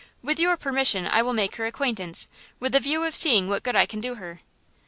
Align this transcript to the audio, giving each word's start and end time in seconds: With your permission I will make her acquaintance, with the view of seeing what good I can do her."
With 0.23 0.39
your 0.39 0.57
permission 0.57 1.05
I 1.05 1.21
will 1.21 1.31
make 1.33 1.57
her 1.57 1.67
acquaintance, 1.67 2.27
with 2.59 2.71
the 2.71 2.79
view 2.79 3.03
of 3.03 3.15
seeing 3.15 3.47
what 3.49 3.61
good 3.61 3.75
I 3.75 3.85
can 3.85 4.01
do 4.01 4.15
her." 4.15 4.39